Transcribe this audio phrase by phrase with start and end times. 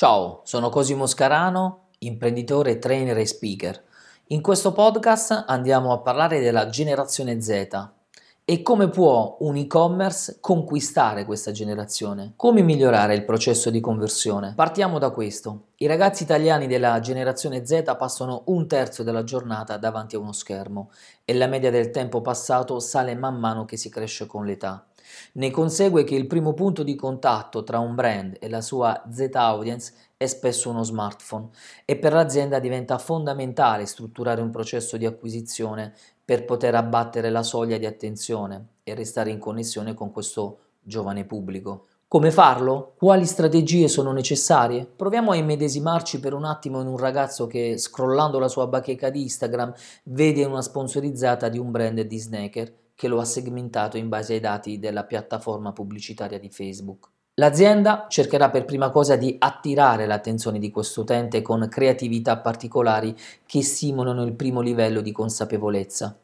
[0.00, 3.84] Ciao, sono Cosimo Scarano, imprenditore, trainer e speaker.
[4.28, 7.88] In questo podcast andiamo a parlare della generazione Z
[8.42, 12.32] e come può un e-commerce conquistare questa generazione.
[12.36, 14.54] Come migliorare il processo di conversione?
[14.56, 15.66] Partiamo da questo.
[15.76, 20.92] I ragazzi italiani della generazione Z passano un terzo della giornata davanti a uno schermo
[21.26, 24.86] e la media del tempo passato sale man mano che si cresce con l'età.
[25.32, 29.92] Ne consegue che il primo punto di contatto tra un brand e la sua Z-audience
[30.16, 31.48] è spesso uno smartphone
[31.84, 37.78] e per l'azienda diventa fondamentale strutturare un processo di acquisizione per poter abbattere la soglia
[37.78, 41.86] di attenzione e restare in connessione con questo giovane pubblico.
[42.06, 42.94] Come farlo?
[42.96, 44.84] Quali strategie sono necessarie?
[44.84, 49.22] Proviamo a immedesimarci per un attimo in un ragazzo che, scrollando la sua bacheca di
[49.22, 49.72] Instagram,
[50.04, 54.40] vede una sponsorizzata di un brand di snacker che lo ha segmentato in base ai
[54.40, 57.08] dati della piattaforma pubblicitaria di Facebook.
[57.36, 63.16] L'azienda cercherà per prima cosa di attirare l'attenzione di questo utente con creatività particolari
[63.46, 66.14] che simulano il primo livello di consapevolezza.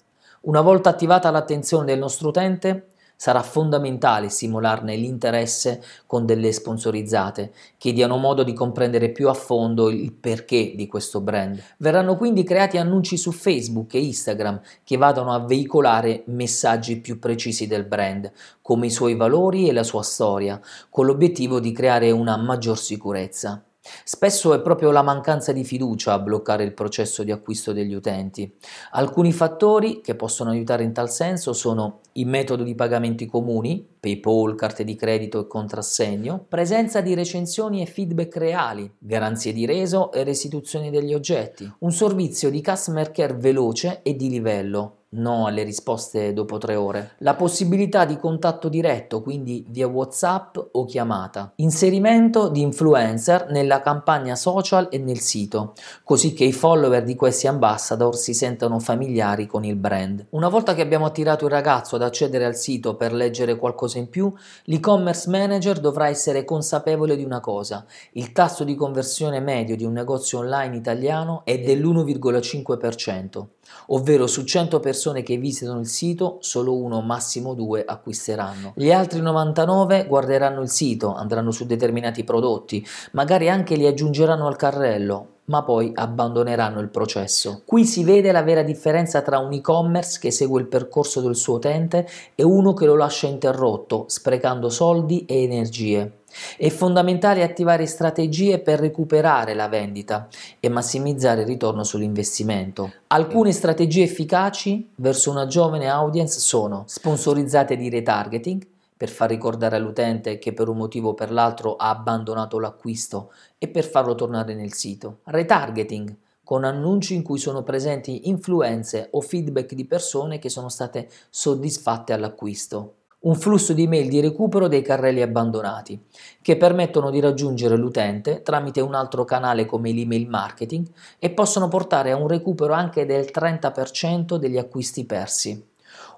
[0.43, 7.93] Una volta attivata l'attenzione del nostro utente, Sarà fondamentale stimolarne l'interesse con delle sponsorizzate che
[7.93, 11.63] diano modo di comprendere più a fondo il perché di questo brand.
[11.79, 17.67] Verranno quindi creati annunci su Facebook e Instagram che vadano a veicolare messaggi più precisi
[17.67, 22.37] del brand, come i suoi valori e la sua storia, con l'obiettivo di creare una
[22.37, 23.66] maggior sicurezza.
[24.05, 28.53] Spesso è proprio la mancanza di fiducia a bloccare il processo di acquisto degli utenti.
[28.93, 34.55] Alcuni fattori che possono aiutare in tal senso sono il metodo di pagamenti comuni, PayPal,
[34.55, 40.25] carte di credito e contrassegno, presenza di recensioni e feedback reali, garanzie di reso e
[40.25, 46.33] restituzioni degli oggetti, un servizio di customer care veloce e di livello, no alle risposte
[46.33, 47.13] dopo tre ore.
[47.19, 51.53] La possibilità di contatto diretto, quindi via WhatsApp o chiamata.
[51.57, 57.47] Inserimento di influencer nella campagna social e nel sito, così che i follower di questi
[57.47, 60.27] ambassador si sentano familiari con il brand.
[60.31, 64.09] Una volta che abbiamo attirato il ragazzo ad accedere al sito per leggere qualcosa in
[64.09, 64.33] più,
[64.65, 67.85] l'e-commerce manager dovrà essere consapevole di una cosa.
[68.13, 73.45] Il tasso di conversione medio di un negozio online italiano è dell'1,5%,
[73.87, 78.73] ovvero su 100 persone che visitano il sito, solo uno, massimo due acquisteranno.
[78.75, 84.57] Gli altri 99 guarderanno il sito, andranno su determinati prodotti, magari anche li aggiungeranno al
[84.57, 87.63] carrello, ma poi abbandoneranno il processo.
[87.65, 91.55] Qui si vede la vera differenza tra un e-commerce che segue il percorso del suo
[91.55, 96.25] utente e uno che lo lascia interrotto, sprecando soldi e energie.
[96.57, 100.29] È fondamentale attivare strategie per recuperare la vendita
[100.61, 102.93] e massimizzare il ritorno sull'investimento.
[103.09, 108.67] Alcune strategie efficaci verso una giovane audience sono sponsorizzate di retargeting,
[108.97, 113.69] per far ricordare all'utente che per un motivo o per l'altro ha abbandonato l'acquisto e
[113.69, 115.19] per farlo tornare nel sito.
[115.25, 121.09] Retargeting con annunci in cui sono presenti influenze o feedback di persone che sono state
[121.29, 122.95] soddisfatte all'acquisto
[123.27, 126.01] un flusso di mail di recupero dei carrelli abbandonati,
[126.41, 130.87] che permettono di raggiungere l'utente tramite un altro canale come l'email marketing
[131.19, 135.61] e possono portare a un recupero anche del 30% degli acquisti persi.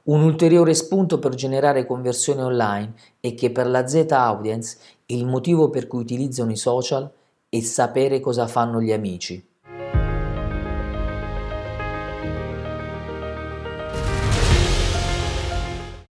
[0.04, 4.76] Un ulteriore spunto per generare conversione online è che per la Z Audience
[5.06, 7.10] il motivo per cui utilizzano i social
[7.48, 9.47] è sapere cosa fanno gli amici.